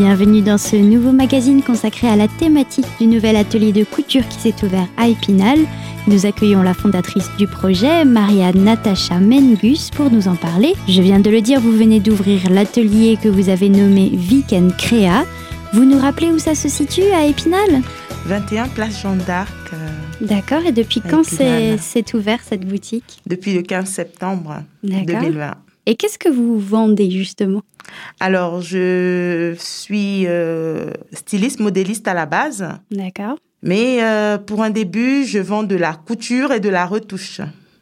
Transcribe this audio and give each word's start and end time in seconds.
Bienvenue 0.00 0.40
dans 0.40 0.56
ce 0.56 0.76
nouveau 0.76 1.12
magazine 1.12 1.62
consacré 1.62 2.08
à 2.08 2.16
la 2.16 2.26
thématique 2.26 2.86
du 2.98 3.06
nouvel 3.06 3.36
atelier 3.36 3.70
de 3.70 3.84
couture 3.84 4.26
qui 4.28 4.38
s'est 4.38 4.64
ouvert 4.64 4.88
à 4.96 5.08
Épinal. 5.08 5.58
Nous 6.06 6.24
accueillons 6.24 6.62
la 6.62 6.72
fondatrice 6.72 7.28
du 7.36 7.46
projet, 7.46 8.06
Maria 8.06 8.50
Natacha 8.54 9.20
Mengus, 9.20 9.90
pour 9.90 10.10
nous 10.10 10.26
en 10.26 10.36
parler. 10.36 10.72
Je 10.88 11.02
viens 11.02 11.20
de 11.20 11.28
le 11.28 11.42
dire, 11.42 11.60
vous 11.60 11.72
venez 11.72 12.00
d'ouvrir 12.00 12.48
l'atelier 12.48 13.18
que 13.22 13.28
vous 13.28 13.50
avez 13.50 13.68
nommé 13.68 14.08
Viken 14.14 14.72
Créa. 14.72 15.26
Vous 15.74 15.84
nous 15.84 15.98
rappelez 15.98 16.28
où 16.28 16.38
ça 16.38 16.54
se 16.54 16.70
situe 16.70 17.12
à 17.14 17.26
Épinal? 17.26 17.82
21 18.24 18.68
place 18.68 19.02
Jeanne 19.02 19.22
d'Arc. 19.26 19.52
euh, 19.74 19.88
D'accord, 20.22 20.64
et 20.64 20.72
depuis 20.72 21.02
quand 21.02 21.24
c'est 21.26 22.14
ouvert 22.14 22.38
cette 22.42 22.66
boutique? 22.66 23.20
Depuis 23.26 23.52
le 23.52 23.60
15 23.60 23.86
septembre 23.86 24.62
D'accord. 24.82 25.20
2020. 25.20 25.54
Et 25.86 25.94
qu'est-ce 25.96 26.18
que 26.18 26.28
vous 26.28 26.58
vendez 26.58 27.10
justement? 27.10 27.62
Alors, 28.20 28.60
je 28.60 29.54
suis 29.58 30.26
euh, 30.26 30.92
styliste, 31.12 31.60
modéliste 31.60 32.06
à 32.06 32.14
la 32.14 32.26
base, 32.26 32.68
D'accord. 32.90 33.36
mais 33.62 34.02
euh, 34.02 34.38
pour 34.38 34.62
un 34.62 34.70
début, 34.70 35.24
je 35.24 35.38
vends 35.38 35.62
de 35.64 35.74
la 35.76 35.94
couture 35.94 36.52
et 36.52 36.60
de 36.60 36.68
la 36.68 36.86
retouche. 36.86 37.38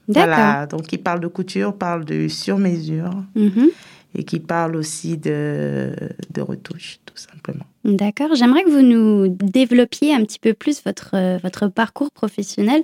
D'accord. 0.08 0.34
Voilà, 0.36 0.66
donc 0.66 0.86
qui 0.86 0.96
parle 0.96 1.20
de 1.20 1.26
couture, 1.26 1.74
parle 1.76 2.04
de 2.04 2.28
sur-mesure 2.28 3.10
Mhm. 3.34 3.68
Et 4.14 4.24
qui 4.24 4.40
parle 4.40 4.74
aussi 4.74 5.18
de, 5.18 5.92
de 6.32 6.40
retouche, 6.40 6.98
tout 7.04 7.16
simplement. 7.16 7.64
D'accord. 7.84 8.34
J'aimerais 8.34 8.64
que 8.64 8.70
vous 8.70 8.82
nous 8.82 9.28
développiez 9.28 10.14
un 10.14 10.24
petit 10.24 10.38
peu 10.38 10.54
plus 10.54 10.82
votre, 10.84 11.10
euh, 11.14 11.38
votre 11.42 11.68
parcours 11.68 12.10
professionnel. 12.10 12.82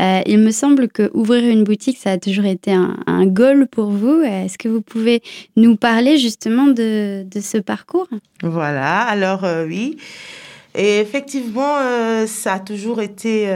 Euh, 0.00 0.20
il 0.26 0.38
me 0.38 0.50
semble 0.50 0.88
que 0.88 1.10
ouvrir 1.14 1.50
une 1.50 1.64
boutique, 1.64 1.98
ça 1.98 2.12
a 2.12 2.18
toujours 2.18 2.44
été 2.44 2.72
un, 2.72 2.96
un 3.06 3.26
goal 3.26 3.66
pour 3.66 3.90
vous. 3.90 4.20
Est-ce 4.22 4.58
que 4.58 4.68
vous 4.68 4.82
pouvez 4.82 5.22
nous 5.56 5.76
parler 5.76 6.18
justement 6.18 6.66
de, 6.66 7.24
de 7.24 7.40
ce 7.40 7.58
parcours? 7.58 8.08
Voilà, 8.42 9.02
alors 9.02 9.44
euh, 9.44 9.66
oui. 9.66 9.96
Et 10.74 11.00
effectivement, 11.00 11.78
euh, 11.78 12.26
ça 12.26 12.54
a 12.54 12.60
toujours 12.60 13.00
été 13.00 13.48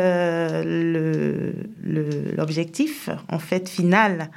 l'objectif, 2.36 3.10
en 3.28 3.38
fait, 3.38 3.68
final. 3.68 4.30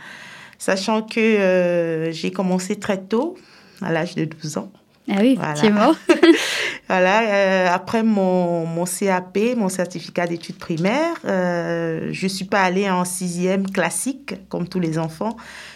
Sachant 0.58 1.02
que 1.02 1.20
euh, 1.20 2.11
j'ai 2.11 2.31
commencé 2.31 2.78
très 2.78 3.00
tôt, 3.02 3.36
à 3.81 3.92
l'âge 3.92 4.16
de 4.16 4.25
12 4.25 4.58
ans. 4.58 4.72
Ah 5.09 5.17
oui, 5.20 5.36
Voilà. 5.36 5.52
effectivement. 5.53 5.94
Voilà, 6.88 7.22
euh, 7.23 7.67
après 7.73 8.03
mon, 8.03 8.66
mon 8.67 8.86
CAP, 8.86 9.39
mon 9.58 9.70
certificat 9.70 10.28
d'études 10.28 10.59
primaires, 10.59 11.16
euh, 11.25 12.09
je 12.12 12.28
suis 12.28 12.45
pas 12.45 12.62
allée 12.62 12.88
en 12.88 13.06
sixième 13.06 13.67
classique, 13.67 14.36
comme 14.50 14.67
tous 14.67 14.80
les 14.80 15.00
enfants. 15.00 15.36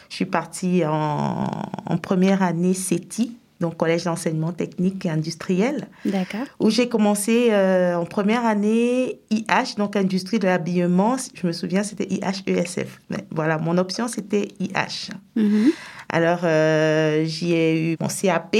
Je 0.09 0.15
suis 0.17 0.25
partie 0.27 0.83
en, 0.85 1.45
en 1.85 1.97
première 1.97 2.43
année 2.43 2.75
CETI, 2.75 3.35
donc 3.59 3.77
Collège 3.77 4.05
d'enseignement 4.05 4.51
technique 4.51 5.05
et 5.05 5.09
industriel 5.09 5.87
D'accord. 6.05 6.45
où 6.59 6.69
j'ai 6.69 6.87
commencé 6.87 7.49
euh, 7.51 7.95
en 7.95 8.05
première 8.05 8.45
année 8.45 9.19
IH, 9.31 9.75
donc 9.77 9.95
industrie 9.95 10.39
de 10.39 10.45
l'habillement. 10.45 11.17
Je 11.33 11.45
me 11.45 11.51
souviens, 11.51 11.83
c'était 11.83 12.07
IHESF. 12.09 12.99
Mais 13.09 13.25
voilà, 13.31 13.57
mon 13.57 13.77
option, 13.77 14.07
c'était 14.07 14.47
IH. 14.59 15.11
Mhm. 15.35 15.71
Alors, 16.09 16.39
euh, 16.43 17.25
j'y 17.25 17.53
ai 17.53 17.91
eu 17.91 17.97
mon 17.99 18.07
CAP, 18.07 18.55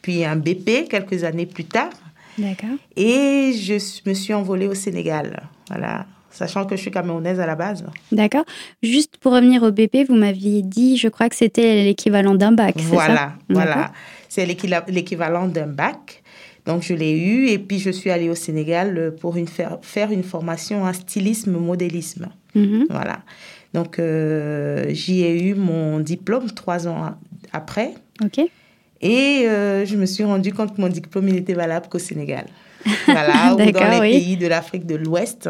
puis 0.00 0.24
un 0.24 0.36
BP 0.36 0.88
quelques 0.88 1.24
années 1.24 1.46
plus 1.46 1.64
tard. 1.64 1.90
D'accord. 2.38 2.78
Et 2.96 3.52
je 3.52 4.08
me 4.08 4.14
suis 4.14 4.32
envolée 4.32 4.66
au 4.66 4.74
Sénégal. 4.74 5.42
Voilà. 5.68 6.06
Sachant 6.32 6.64
que 6.64 6.76
je 6.76 6.80
suis 6.80 6.90
camerounaise 6.90 7.38
à 7.40 7.46
la 7.46 7.54
base. 7.54 7.84
D'accord. 8.10 8.44
Juste 8.82 9.18
pour 9.18 9.32
revenir 9.32 9.62
au 9.62 9.70
BP, 9.70 10.08
vous 10.08 10.14
m'aviez 10.14 10.62
dit, 10.62 10.96
je 10.96 11.08
crois 11.08 11.28
que 11.28 11.36
c'était 11.36 11.84
l'équivalent 11.84 12.34
d'un 12.34 12.52
bac. 12.52 12.74
c'est 12.78 12.84
ça? 12.84 12.88
Voilà, 12.90 13.32
voilà. 13.48 13.92
C'est 14.28 14.46
l'équivalent 14.46 15.46
d'un 15.46 15.66
bac. 15.66 16.22
Donc, 16.64 16.82
je 16.82 16.94
l'ai 16.94 17.12
eu 17.12 17.48
et 17.48 17.58
puis 17.58 17.78
je 17.78 17.90
suis 17.90 18.10
allée 18.10 18.30
au 18.30 18.34
Sénégal 18.34 18.96
euh, 18.96 19.10
pour 19.10 19.36
une 19.36 19.48
faire, 19.48 19.78
faire 19.82 20.12
une 20.12 20.22
formation 20.22 20.84
en 20.84 20.92
stylisme, 20.92 21.52
modélisme. 21.52 22.28
Mhm. 22.54 22.86
Voilà. 22.88 23.20
Donc, 23.74 23.98
euh, 23.98 24.86
j'y 24.90 25.22
ai 25.22 25.42
eu 25.42 25.54
mon 25.54 25.98
diplôme 25.98 26.50
trois 26.52 26.86
ans 26.86 27.16
après. 27.52 27.94
Ok. 28.24 28.40
Et 29.00 29.44
euh, 29.46 29.84
je 29.84 29.96
me 29.96 30.06
suis 30.06 30.22
rendu 30.22 30.52
compte 30.52 30.76
que 30.76 30.80
mon 30.80 30.88
diplôme 30.88 31.26
n'était 31.26 31.54
valable 31.54 31.88
qu'au 31.88 31.98
Sénégal. 31.98 32.46
Voilà, 33.06 33.54
ou 33.54 33.56
dans 33.56 33.90
les 33.90 34.00
oui. 34.00 34.10
pays 34.10 34.36
de 34.36 34.46
l'Afrique 34.46 34.86
de 34.86 34.96
l'Ouest. 34.96 35.48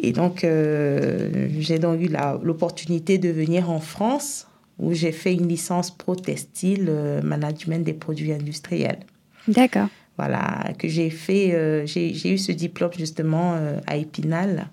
Et 0.00 0.12
donc, 0.12 0.42
euh, 0.44 1.48
j'ai 1.58 1.78
donc 1.78 2.00
eu 2.00 2.10
l'opportunité 2.42 3.18
de 3.18 3.28
venir 3.28 3.70
en 3.70 3.80
France, 3.80 4.48
où 4.78 4.92
j'ai 4.94 5.12
fait 5.12 5.34
une 5.34 5.46
licence 5.46 5.90
pro-textile, 5.90 6.86
euh, 6.88 7.22
management 7.22 7.84
des 7.84 7.92
produits 7.92 8.32
industriels. 8.32 9.00
D'accord. 9.46 9.88
Voilà, 10.18 10.72
que 10.78 10.88
j'ai 10.88 11.10
fait, 11.10 11.54
euh, 11.54 11.86
j'ai 11.86 12.32
eu 12.32 12.38
ce 12.38 12.52
diplôme 12.52 12.90
justement 12.98 13.56
à 13.86 13.96
Épinal. 13.96 14.68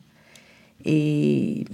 Et 0.86 1.66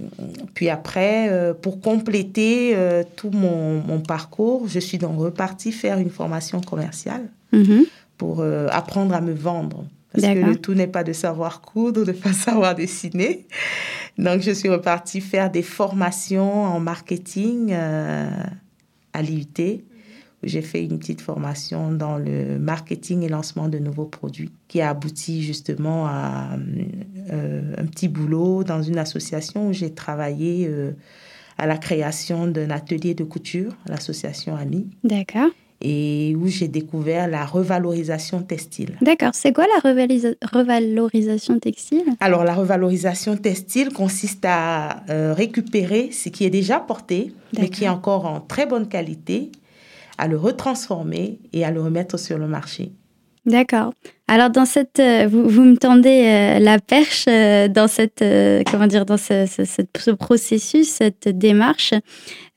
puis 0.54 0.68
après, 0.68 1.30
pour 1.62 1.80
compléter 1.80 2.74
tout 3.14 3.30
mon, 3.30 3.80
mon 3.80 4.00
parcours, 4.00 4.66
je 4.68 4.80
suis 4.80 4.98
donc 4.98 5.18
repartie 5.20 5.70
faire 5.72 5.98
une 5.98 6.10
formation 6.10 6.60
commerciale 6.60 7.28
Mhm. 7.52 7.84
pour 8.18 8.42
apprendre 8.70 9.14
à 9.14 9.20
me 9.20 9.32
vendre. 9.32 9.84
Parce 10.20 10.34
que 10.34 10.38
le 10.38 10.56
tout 10.56 10.74
n'est 10.74 10.86
pas 10.86 11.04
de 11.04 11.12
savoir 11.12 11.60
coudre, 11.60 12.04
de 12.04 12.12
pas 12.12 12.32
savoir 12.32 12.74
dessiner. 12.74 13.46
Donc, 14.18 14.40
je 14.40 14.50
suis 14.50 14.68
repartie 14.68 15.20
faire 15.20 15.50
des 15.50 15.62
formations 15.62 16.64
en 16.64 16.80
marketing 16.80 17.72
euh, 17.72 18.30
à 19.12 19.22
l'IUT. 19.22 19.82
où 20.42 20.44
J'ai 20.44 20.62
fait 20.62 20.84
une 20.84 20.98
petite 20.98 21.20
formation 21.20 21.92
dans 21.92 22.16
le 22.16 22.58
marketing 22.58 23.22
et 23.22 23.28
lancement 23.28 23.68
de 23.68 23.78
nouveaux 23.78 24.06
produits 24.06 24.52
qui 24.68 24.80
a 24.80 24.90
abouti 24.90 25.42
justement 25.42 26.06
à 26.06 26.56
euh, 27.30 27.74
un 27.76 27.86
petit 27.86 28.08
boulot 28.08 28.64
dans 28.64 28.82
une 28.82 28.98
association 28.98 29.68
où 29.68 29.72
j'ai 29.72 29.92
travaillé 29.92 30.66
euh, 30.68 30.92
à 31.58 31.66
la 31.66 31.76
création 31.76 32.46
d'un 32.46 32.70
atelier 32.70 33.14
de 33.14 33.24
couture, 33.24 33.76
l'association 33.86 34.56
AMI 34.56 34.88
D'accord. 35.04 35.50
Et 35.80 36.34
où 36.36 36.46
j'ai 36.48 36.68
découvert 36.68 37.28
la 37.28 37.44
revalorisation 37.44 38.42
textile. 38.42 38.96
D'accord. 39.02 39.30
C'est 39.34 39.52
quoi 39.52 39.66
la 39.66 39.90
revalisa- 39.90 40.36
revalorisation 40.52 41.58
textile? 41.58 42.04
Alors, 42.20 42.44
la 42.44 42.54
revalorisation 42.54 43.36
textile 43.36 43.92
consiste 43.92 44.44
à 44.46 45.02
euh, 45.10 45.34
récupérer 45.34 46.10
ce 46.12 46.28
qui 46.28 46.44
est 46.44 46.50
déjà 46.50 46.80
porté, 46.80 47.32
mais 47.58 47.68
qui 47.68 47.84
est 47.84 47.88
encore 47.88 48.24
en 48.26 48.40
très 48.40 48.66
bonne 48.66 48.88
qualité, 48.88 49.52
à 50.18 50.28
le 50.28 50.38
retransformer 50.38 51.38
et 51.52 51.64
à 51.64 51.70
le 51.70 51.82
remettre 51.82 52.16
sur 52.18 52.38
le 52.38 52.46
marché. 52.46 52.92
D'accord. 53.46 53.92
Alors 54.26 54.50
dans 54.50 54.64
cette, 54.64 54.98
euh, 54.98 55.28
vous, 55.30 55.48
vous 55.48 55.62
me 55.62 55.76
tendez 55.76 56.24
euh, 56.26 56.58
la 56.58 56.80
perche 56.80 57.26
euh, 57.28 57.68
dans 57.68 57.86
cette, 57.86 58.20
euh, 58.22 58.64
comment 58.68 58.88
dire, 58.88 59.06
dans 59.06 59.16
ce, 59.16 59.46
ce- 59.46 59.64
cette- 59.64 59.96
ce 59.96 60.10
processus, 60.10 60.88
cette 60.88 61.28
démarche. 61.28 61.94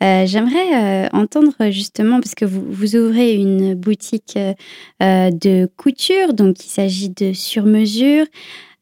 J'aimerais 0.02 1.10
entendre 1.12 1.54
justement, 1.72 2.22
parce 2.22 2.34
que 2.34 2.46
vous, 2.46 2.64
vous 2.70 2.96
ouvrez 2.96 3.34
une 3.34 3.74
boutique 3.76 4.40
de 5.02 5.66
couture, 5.76 6.34
donc 6.34 6.66
il 6.66 6.70
s'agit 6.70 7.10
de 7.10 7.34
sur-mesure. 7.34 8.26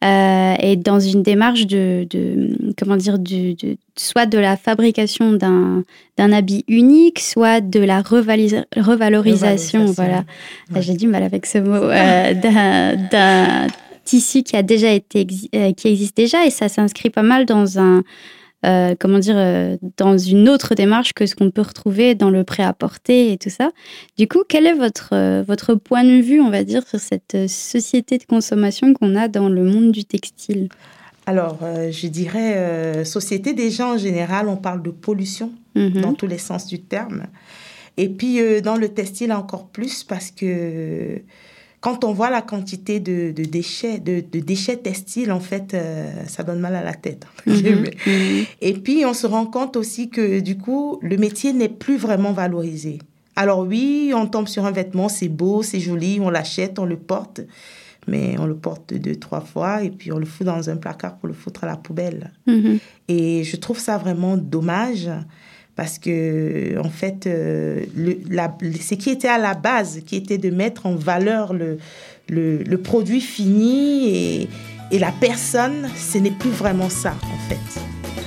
Euh, 0.04 0.54
et 0.60 0.76
dans 0.76 1.00
une 1.00 1.24
démarche 1.24 1.66
de, 1.66 2.06
de 2.10 2.74
comment 2.78 2.98
dire, 2.98 3.18
du- 3.18 3.56
de, 3.56 3.78
soit 3.98 4.26
de 4.28 4.38
la 4.38 4.56
fabrication 4.58 5.34
d'un 5.34 5.84
d'un 6.18 6.32
habit 6.32 6.64
unique, 6.68 7.20
soit 7.20 7.62
de 7.62 7.80
la 7.80 8.02
revalorisation, 8.02 8.66
Revalorisation. 8.76 9.86
voilà, 9.86 10.24
Ouais. 10.74 10.82
j'ai 10.82 10.94
du 10.96 11.08
mal 11.08 11.24
avec 11.24 11.46
ce 11.46 11.58
mot, 11.60 11.76
euh, 11.76 12.34
d'un- 13.12 13.68
tissu 14.06 14.42
qui 14.44 14.56
a 14.56 14.64
déjà 14.64 14.92
été 14.94 15.28
euh, 15.54 15.74
qui 15.74 15.88
existe 15.90 16.16
déjà 16.16 16.46
et 16.46 16.50
ça 16.50 16.70
s'inscrit 16.70 17.10
pas 17.10 17.24
mal 17.24 17.46
dans 17.46 17.78
un 17.78 18.04
euh, 18.66 18.96
comment 19.00 19.20
dire 19.20 19.38
euh, 19.38 19.78
dans 19.98 20.18
une 20.18 20.50
autre 20.50 20.74
démarche 20.74 21.14
que 21.14 21.26
ce 21.26 21.36
qu'on 21.36 21.52
peut 21.52 21.62
retrouver 21.62 22.16
dans 22.16 22.30
le 22.30 22.44
prêt-à-porter 22.44 23.32
et 23.32 23.38
tout 23.38 23.50
ça. 23.50 23.72
Du 24.18 24.28
coup, 24.28 24.44
quel 24.48 24.66
est 24.66 24.74
votre 24.74 25.10
euh, 25.14 25.44
votre 25.48 25.76
point 25.76 26.04
de 26.04 26.22
vue, 26.22 26.42
on 26.42 26.50
va 26.50 26.64
dire, 26.64 26.88
sur 26.88 27.00
cette 27.00 27.48
société 27.48 28.18
de 28.18 28.24
consommation 28.24 28.94
qu'on 28.94 29.16
a 29.16 29.28
dans 29.28 29.50
le 29.50 29.64
monde 29.64 29.92
du 29.92 30.06
textile? 30.06 30.70
Alors, 31.26 31.60
je 31.92 32.08
dirais, 32.08 33.04
société 33.04 33.54
déjà 33.54 33.88
en 33.88 33.98
général, 33.98 34.48
on 34.48 34.56
parle 34.56 34.82
de 34.82 34.92
pollution 34.92 35.52
Mhm. 35.76 36.02
dans 36.02 36.14
tous 36.14 36.28
les 36.28 36.38
sens 36.38 36.68
du 36.68 36.80
terme. 36.80 37.24
Et 37.98 38.10
puis, 38.10 38.40
dans 38.62 38.78
le 38.78 38.90
textile 38.90 39.34
encore 39.34 39.68
plus, 39.68 40.04
parce 40.04 40.32
que 40.32 41.22
quand 41.80 42.04
on 42.04 42.12
voit 42.12 42.30
la 42.30 42.42
quantité 42.42 43.00
de, 43.00 43.32
de 43.32 43.44
déchets, 43.44 44.00
de, 44.00 44.24
de 44.32 44.40
déchets 44.40 44.78
textiles, 44.78 45.32
en 45.32 45.40
fait, 45.40 45.74
euh, 45.74 46.12
ça 46.28 46.44
donne 46.44 46.60
mal 46.60 46.76
à 46.76 46.84
la 46.84 46.94
tête. 46.94 47.26
Mhm. 47.46 47.86
Mhm. 48.06 48.46
Et 48.62 48.74
puis, 48.74 49.06
on 49.06 49.14
se 49.14 49.26
rend 49.26 49.46
compte 49.46 49.78
aussi 49.78 50.10
que, 50.10 50.40
du 50.40 50.58
coup, 50.58 51.00
le 51.02 51.18
métier 51.18 51.54
n'est 51.54 51.70
plus 51.70 51.98
vraiment 51.98 52.34
valorisé. 52.34 53.00
Alors 53.38 53.60
oui, 53.60 54.12
on 54.16 54.26
tombe 54.26 54.48
sur 54.48 54.66
un 54.66 54.72
vêtement, 54.72 55.10
c'est 55.10 55.28
beau, 55.28 55.62
c'est 55.62 55.80
joli, 55.80 56.20
on 56.20 56.32
l'achète, 56.32 56.80
on 56.80 56.86
le 56.86 56.98
porte, 56.98 57.42
mais 58.08 58.36
on 58.40 58.48
le 58.48 58.56
porte 58.56 58.96
deux, 58.96 59.16
trois 59.16 59.42
fois 59.42 59.84
et 59.84 59.92
puis 59.92 60.12
on 60.12 60.18
le 60.18 60.26
fout 60.26 60.46
dans 60.46 60.72
un 60.72 60.76
placard 60.76 61.18
pour 61.18 61.28
le 61.28 61.36
foutre 61.36 61.64
à 61.64 61.68
la 61.68 61.78
poubelle. 61.78 62.32
Mhm. 62.48 62.80
Et 63.08 63.44
je 63.44 63.56
trouve 63.56 63.78
ça 63.80 64.00
vraiment 64.00 64.38
dommage 64.38 65.08
Parce 65.78 66.00
que, 66.00 66.78
en 66.84 66.90
fait, 66.90 67.28
euh, 67.28 67.86
ce 68.82 68.96
qui 68.96 69.12
était 69.12 69.28
à 69.28 69.38
la 69.38 69.54
base, 69.54 70.02
qui 70.06 70.16
était 70.16 70.40
de 70.40 70.50
mettre 70.50 70.88
en 70.88 70.96
valeur 70.96 71.54
le, 71.54 71.78
le, 72.28 72.64
le 72.64 72.78
produit 72.80 73.22
fini 73.22 74.10
et, 74.10 74.50
et 74.92 75.00
la 75.00 75.12
personne, 75.12 75.88
ce 75.96 76.18
n'est 76.18 76.32
plus 76.32 76.50
vraiment 76.50 76.90
ça, 76.90 77.14
en 77.22 77.50
fait. 77.50 77.82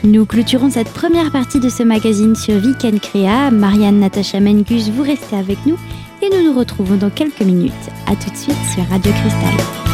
Nous 0.05 0.25
clôturons 0.25 0.71
cette 0.71 0.89
première 0.91 1.31
partie 1.31 1.61
de 1.61 1.69
ce 1.69 1.83
magazine 1.83 2.35
sur 2.35 2.55
Weekend 2.55 3.01
Créa. 3.01 3.51
Marianne 3.51 4.01
Natacha 4.01 4.41
Mengus, 4.41 4.89
vous 4.89 5.03
restez 5.03 5.37
avec 5.37 5.59
nous 5.67 5.77
et 6.23 6.31
nous 6.31 6.53
nous 6.53 6.59
retrouvons 6.59 6.97
dans 6.97 7.11
quelques 7.11 7.43
minutes. 7.43 7.73
A 8.07 8.15
tout 8.17 8.31
de 8.31 8.37
suite 8.37 8.57
sur 8.75 8.85
Radio 8.89 9.13
Cristal. 9.13 9.90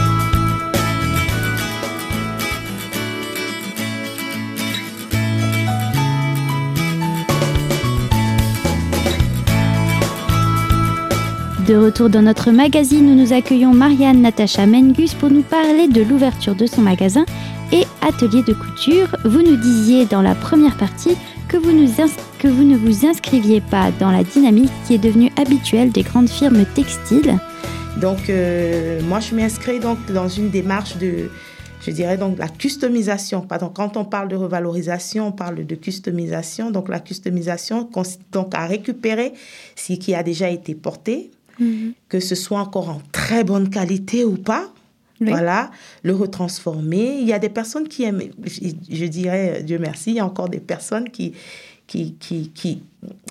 De 11.67 11.75
retour 11.75 12.09
dans 12.09 12.23
notre 12.23 12.53
magazine, 12.53 13.05
nous 13.07 13.21
nous 13.21 13.33
accueillons 13.33 13.75
Marianne 13.75 14.23
Natacha 14.23 14.67
Mengus 14.67 15.15
pour 15.15 15.31
nous 15.31 15.43
parler 15.43 15.89
de 15.89 16.01
l'ouverture 16.01 16.55
de 16.55 16.65
son 16.65 16.81
magasin 16.81 17.27
et 17.73 17.83
atelier 18.03 18.45
de 18.45 18.53
couture. 18.53 19.09
Vous 19.25 19.43
nous 19.43 19.57
disiez 19.57 20.07
dans 20.07 20.23
la 20.23 20.37
première 20.37 20.77
partie 20.77 21.17
que 21.49 21.57
vous, 21.57 21.73
nous 21.73 21.89
que 22.39 22.47
vous 22.47 22.63
ne 22.63 22.77
vous 22.77 23.05
inscriviez 23.05 23.61
pas 23.61 23.91
dans 23.99 24.13
la 24.13 24.23
dynamique 24.23 24.71
qui 24.87 24.95
est 24.95 24.99
devenue 24.99 25.33
habituelle 25.37 25.91
des 25.91 26.05
grandes 26.05 26.29
firmes 26.29 26.65
textiles. 26.67 27.37
Donc, 28.01 28.31
euh, 28.31 29.01
moi, 29.03 29.19
je 29.19 29.35
m'inscris 29.35 29.81
donc 29.81 29.99
dans 30.13 30.29
une 30.29 30.51
démarche 30.51 30.97
de, 30.99 31.31
je 31.85 31.91
dirais 31.91 32.17
donc 32.17 32.39
la 32.39 32.47
customisation. 32.47 33.41
Pardon, 33.41 33.73
quand 33.75 33.97
on 33.97 34.05
parle 34.05 34.29
de 34.29 34.37
revalorisation, 34.37 35.27
on 35.27 35.33
parle 35.33 35.67
de 35.67 35.75
customisation. 35.75 36.71
Donc, 36.71 36.89
la 36.89 37.01
customisation 37.01 37.87
consiste 37.87 38.21
donc 38.31 38.55
à 38.55 38.67
récupérer 38.67 39.33
ce 39.75 39.95
qui 39.95 40.15
a 40.15 40.23
déjà 40.23 40.49
été 40.49 40.77
porté, 40.77 41.33
Mhm. 41.59 41.95
que 42.09 42.21
ce 42.21 42.35
soit 42.35 42.61
encore 42.61 42.89
en 42.89 43.01
très 43.13 43.45
bonne 43.45 43.71
qualité 43.71 44.25
ou 44.25 44.37
pas. 44.37 44.73
Voilà, 45.21 45.71
le 46.03 46.15
retransformer. 46.15 47.19
Il 47.21 47.27
y 47.27 47.33
a 47.33 47.39
des 47.39 47.49
personnes 47.49 47.89
qui 47.89 48.05
aiment, 48.05 48.21
je, 48.45 49.07
dirais, 49.07 49.63
Dieu 49.63 49.79
merci, 49.79 50.11
il 50.11 50.17
y 50.17 50.21
a 50.21 50.27
encore 50.27 50.51
des 50.51 50.61
personnes 50.61 51.09
qui, 51.09 51.33
qui, 51.87 52.15
qui, 52.21 52.51
qui, 52.51 52.83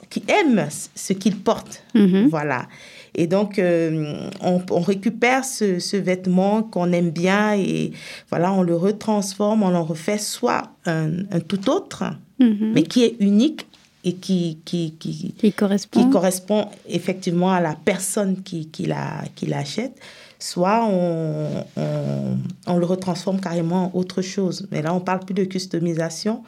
qui 0.09 0.23
aiment 0.27 0.67
ce 0.95 1.13
qu'ils 1.13 1.37
portent. 1.37 1.83
Mhm. 1.93 2.27
Voilà. 2.29 2.67
Et 3.13 3.27
donc, 3.27 3.59
euh, 3.59 4.29
on, 4.41 4.61
on, 4.71 4.79
récupère 4.79 5.45
ce, 5.45 5.79
ce 5.79 5.95
vêtement 5.95 6.63
qu'on 6.63 6.91
aime 6.91 7.11
bien 7.11 7.55
et 7.55 7.91
voilà, 8.29 8.51
on 8.51 8.61
le 8.61 8.75
retransforme, 8.75 9.63
on 9.63 9.73
en 9.73 9.83
refait 9.83 10.17
soit 10.17 10.71
un, 10.85 11.19
un 11.31 11.39
tout 11.39 11.69
autre, 11.69 12.03
mhm. 12.39 12.71
mais 12.73 12.83
qui 12.83 13.03
est 13.03 13.15
unique 13.19 13.67
et 14.05 14.13
qui, 14.13 14.59
qui, 14.63 14.93
qui, 14.99 15.33
qui, 15.33 15.51
correspond. 15.51 16.03
qui 16.03 16.09
correspond 16.11 16.69
effectivement 16.87 17.51
à 17.51 17.59
la 17.59 17.73
personne 17.73 18.43
qui, 18.43 18.67
qui 18.67 18.85
l'achète, 18.85 19.99
soit 20.37 20.85
on, 20.85 21.65
on, 21.75 22.37
on, 22.67 22.77
le 22.77 22.85
retransforme 22.85 23.41
carrément 23.41 23.91
en 23.93 23.97
autre 23.97 24.21
chose. 24.21 24.67
Mais 24.71 24.83
là, 24.83 24.93
on 24.93 24.99
parle 24.99 25.21
plus 25.21 25.33
de 25.33 25.43
customisation, 25.43 26.43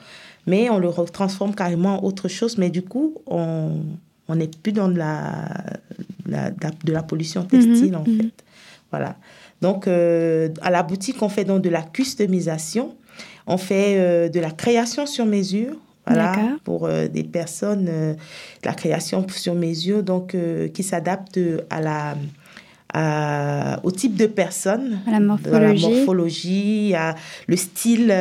mais 0.46 0.70
on 0.70 0.78
le 0.78 0.88
retransforme 0.88 1.56
carrément 1.56 2.04
en 2.04 2.08
autre 2.08 2.28
chose. 2.28 2.60
Mais 2.60 2.70
du 2.70 2.84
coup, 2.84 3.16
on 3.26 3.82
n'est 4.30 4.50
plus 4.62 4.72
dans 4.72 4.88
de 4.88 4.98
la, 4.98 5.50
la, 6.28 6.52
de 6.52 6.92
la 6.92 7.02
pollution 7.02 7.44
textile, 7.44 7.96
en 7.96 8.04
mhm. 8.08 8.18
fait. 8.18 8.44
Voilà. 8.92 9.16
Donc, 9.62 9.88
euh, 9.88 10.50
à 10.62 10.70
la 10.70 10.84
boutique, 10.84 11.24
on 11.24 11.30
fait 11.30 11.44
donc 11.44 11.64
de 11.64 11.70
la 11.70 11.82
customisation, 11.82 12.94
on 13.48 13.58
fait 13.58 13.96
euh, 13.98 14.30
de 14.30 14.40
la 14.40 14.52
création 14.52 15.08
sur 15.08 15.26
mesure, 15.26 15.76
voilà, 16.08 16.36
pour 16.64 16.86
euh, 16.86 17.08
des 17.08 17.24
personnes, 17.24 17.88
euh, 17.90 18.14
la 18.64 18.74
création 18.74 19.26
sur 19.30 19.56
mesure, 19.56 20.04
donc 20.04 20.36
euh, 20.36 20.68
qui 20.70 20.84
s'adapte 20.84 21.40
à 21.70 21.82
la, 21.82 22.16
à, 22.94 23.80
au 23.84 23.92
type 23.92 24.16
de 24.16 24.26
personne, 24.26 25.00
à 25.08 25.12
la 25.12 25.20
morphologie, 25.20 25.84
la 25.84 25.90
morphologie 25.90 26.96
à 26.96 27.16
le 27.48 27.56
style. 27.56 28.14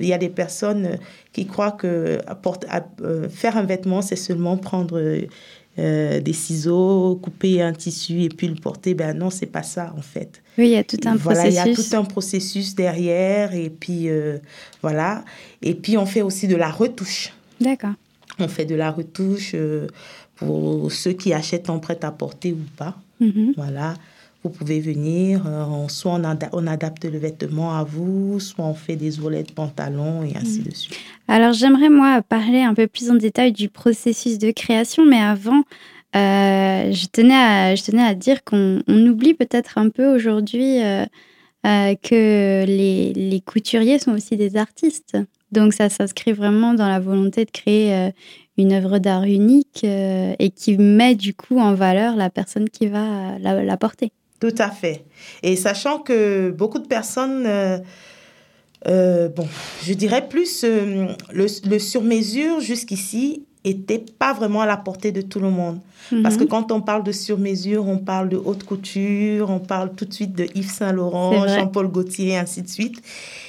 il 0.00 0.06
y 0.06 0.12
a 0.12 0.18
des 0.18 0.28
personnes 0.28 0.98
qui 1.32 1.46
croient 1.46 1.72
que 1.72 2.18
faire 3.30 3.56
un 3.56 3.64
vêtement, 3.64 4.02
c'est 4.02 4.16
seulement 4.16 4.56
prendre 4.56 5.00
des 5.78 6.32
ciseaux, 6.32 7.18
couper 7.22 7.62
un 7.62 7.72
tissu 7.72 8.22
et 8.22 8.28
puis 8.28 8.48
le 8.48 8.56
porter. 8.56 8.94
Ben 8.94 9.16
non, 9.16 9.30
c'est 9.30 9.46
pas 9.46 9.62
ça 9.62 9.94
en 9.96 10.02
fait. 10.02 10.42
Oui, 10.58 10.66
il 10.66 10.72
y 10.72 10.76
a 10.76 10.82
tout 10.82 10.98
un 11.04 11.14
voilà, 11.14 11.42
processus. 11.42 11.64
Il 11.64 11.68
y 11.68 11.72
a 11.72 11.74
tout 11.74 11.96
un 11.96 12.04
processus 12.04 12.74
derrière. 12.74 13.54
Et 13.54 13.70
puis, 13.70 14.08
euh, 14.08 14.38
voilà. 14.82 15.24
Et 15.62 15.74
puis, 15.74 15.96
on 15.96 16.04
fait 16.04 16.22
aussi 16.22 16.48
de 16.48 16.56
la 16.56 16.70
retouche. 16.70 17.32
D'accord. 17.60 17.94
On 18.40 18.48
fait 18.48 18.64
de 18.64 18.74
la 18.74 18.90
retouche 18.90 19.52
euh, 19.54 19.86
pour 20.34 20.90
ceux 20.90 21.12
qui 21.12 21.32
achètent 21.32 21.70
en 21.70 21.78
prêt-à-porter 21.78 22.52
ou 22.52 22.64
pas. 22.76 22.96
Mhm. 23.20 23.54
Voilà. 23.56 23.94
Vous 24.44 24.50
pouvez 24.50 24.80
venir, 24.80 25.42
euh, 25.46 25.88
soit 25.88 26.12
on, 26.12 26.38
on, 26.52 26.66
adapte 26.66 27.04
le 27.04 27.18
vêtement 27.18 27.76
à 27.76 27.82
vous, 27.82 28.38
soit 28.38 28.64
on 28.64 28.74
fait 28.74 28.94
des 28.94 29.10
volets 29.10 29.42
de 29.42 29.50
pantalon 29.50 30.22
et 30.22 30.36
ainsi 30.36 30.60
mhm. 30.60 30.64
de 30.64 30.74
suite. 30.74 30.98
Alors 31.26 31.52
j'aimerais 31.52 31.90
moi 31.90 32.22
parler 32.22 32.62
un 32.62 32.72
peu 32.72 32.86
plus 32.86 33.10
en 33.10 33.16
détail 33.16 33.52
du 33.52 33.68
processus 33.68 34.38
de 34.38 34.50
création, 34.52 35.04
mais 35.04 35.20
avant, 35.20 35.64
euh, 36.16 36.90
je, 36.90 37.06
tenais 37.06 37.34
à, 37.34 37.74
je 37.74 37.82
tenais 37.82 38.02
à 38.02 38.14
dire 38.14 38.42
qu'on 38.42 38.82
oublie 38.88 39.34
peut-être 39.34 39.76
un 39.76 39.90
peu 39.90 40.14
aujourd'hui 40.14 40.82
euh, 40.82 41.04
euh, 41.66 41.94
que 41.96 42.64
les, 42.64 43.12
les, 43.12 43.40
couturiers 43.42 43.98
sont 43.98 44.12
aussi 44.12 44.36
des 44.36 44.56
artistes. 44.56 45.18
Donc 45.52 45.74
ça 45.74 45.90
s'inscrit 45.90 46.32
vraiment 46.32 46.72
dans 46.72 46.88
la 46.88 46.98
volonté 47.00 47.44
de 47.44 47.50
créer 47.50 48.10
une 48.56 48.72
œuvre 48.72 48.98
d'art 48.98 49.24
unique 49.24 49.82
et 49.84 50.50
qui 50.54 50.76
met 50.76 51.14
du 51.14 51.34
coup 51.34 51.58
en 51.58 51.74
valeur 51.74 52.16
la 52.16 52.28
personne 52.28 52.68
qui 52.68 52.86
va 52.86 53.38
la, 53.38 53.62
la 53.62 53.76
porter. 53.78 54.12
Tout 54.40 54.54
à 54.58 54.70
fait. 54.70 55.04
Et 55.42 55.56
sachant 55.56 55.98
que 55.98 56.50
beaucoup 56.50 56.78
de 56.78 56.86
personnes... 56.86 57.44
bon, 58.84 59.48
je 59.82 59.92
dirais 59.92 60.28
plus 60.28 60.64
le, 60.64 61.16
le 61.32 61.78
sur-mesure 61.78 62.60
jusqu'ici 62.60 63.44
était 63.64 64.04
pas 64.18 64.32
vraiment 64.32 64.60
à 64.60 64.66
la 64.66 64.76
portée 64.76 65.12
de 65.12 65.20
tout 65.20 65.40
le 65.40 65.50
monde. 65.50 65.80
Parce 66.22 66.36
que 66.36 66.44
mhm. 66.44 66.48
quand 66.48 66.72
on 66.72 66.80
parle 66.80 67.02
de 67.02 67.12
sur-mesure, 67.12 67.86
on 67.86 67.98
parle 67.98 68.28
de 68.28 68.36
haute 68.36 68.64
couture, 68.64 69.50
on 69.50 69.58
parle 69.58 69.92
tout 69.94 70.04
de 70.04 70.14
suite 70.14 70.34
de 70.34 70.46
Yves 70.54 70.70
Saint 70.70 70.92
Laurent, 70.92 71.46
Jean-Paul 71.46 71.88
Gaultier, 71.88 72.36
ainsi 72.36 72.62
de 72.62 72.68
suite. 72.68 73.02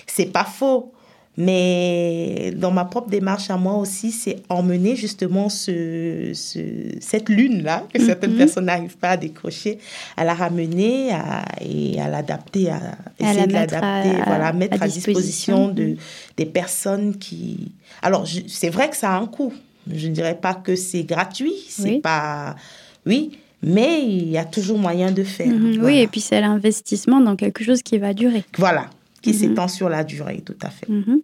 C'est 0.08 0.32
pas 0.32 0.44
faux. 0.44 0.92
Mais 1.42 2.52
dans 2.58 2.70
ma 2.70 2.84
propre 2.84 3.10
démarche 3.10 3.50
à 3.50 3.56
moi 3.56 3.76
aussi, 3.76 4.12
c'est 4.12 4.44
emmener 4.50 4.98
justement 4.98 5.48
ce, 5.48 6.32
ce 6.34 6.60
cette 7.00 7.30
lune-là, 7.30 7.86
que 7.94 8.04
certaines 8.04 8.34
mhm. 8.34 8.38
personnes 8.40 8.66
n'arrivent 8.66 8.98
pas 8.98 9.12
à 9.12 9.18
décrocher, 9.18 9.80
à 10.18 10.26
la 10.26 10.34
ramener 10.34 11.14
à, 11.14 11.46
et 11.62 11.98
à 12.02 12.10
l'adapter, 12.10 12.70
à, 12.70 12.82
essayer 13.18 13.48
de 13.48 13.54
l'adapter, 13.54 14.22
voilà, 14.26 14.52
mettre 14.52 14.84
à, 14.84 14.88
disposition, 14.90 15.70
de, 15.70 15.96
des 16.36 16.46
personnes 16.46 17.16
qui... 17.18 17.72
Alors, 18.02 18.28
c'est 18.50 18.70
vrai 18.70 18.90
que 18.90 18.98
ça 18.98 19.12
a 19.12 19.18
un 19.18 19.26
coût. 19.26 19.54
Je 19.90 20.10
ne 20.10 20.14
dirais 20.14 20.36
pas 20.36 20.54
que 20.54 20.76
c'est 20.76 21.04
gratuit, 21.04 21.56
c'est 21.70 22.02
pas. 22.02 22.58
Oui, 23.06 23.40
mais 23.64 24.04
il 24.04 24.30
y 24.30 24.38
a 24.38 24.44
toujours 24.44 24.78
moyen 24.78 25.14
de 25.14 25.24
faire. 25.24 25.48
Mhm. 25.48 25.80
Oui, 25.86 26.00
et 26.00 26.08
puis 26.08 26.20
c'est 26.20 26.42
l'investissement 26.42 27.22
dans 27.22 27.38
quelque 27.38 27.64
chose 27.64 27.82
qui 27.82 27.98
va 27.98 28.14
durer. 28.14 28.44
Voilà, 28.58 28.90
qui 29.22 29.32
mhm. 29.32 29.36
s'étend 29.36 29.68
sur 29.68 29.90
la 29.90 30.04
durée, 30.04 30.42
tout 30.46 30.58
à 30.62 30.70
fait. 30.70 30.90
Mhm. 30.90 31.22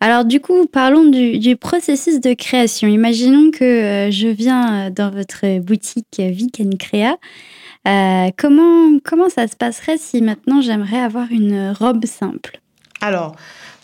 Alors 0.00 0.24
du 0.24 0.40
coup, 0.40 0.66
parlons 0.66 1.04
du, 1.04 1.56
processus 1.56 2.20
de 2.20 2.34
création. 2.34 2.88
Imaginons 2.88 3.50
que 3.50 3.64
euh, 3.64 4.10
je 4.10 4.28
viens 4.28 4.88
euh, 4.88 4.90
dans 4.90 5.10
votre 5.10 5.60
boutique 5.60 6.18
Weekend 6.18 6.76
Créa. 6.78 7.16
Euh, 7.86 8.30
comment, 8.36 8.98
comment 9.04 9.28
ça 9.28 9.46
se 9.46 9.56
passerait 9.56 9.98
si 9.98 10.22
maintenant 10.22 10.60
j'aimerais 10.60 11.00
avoir 11.00 11.30
une 11.30 11.70
robe 11.78 12.04
simple? 12.06 12.60
Alors, 13.00 13.36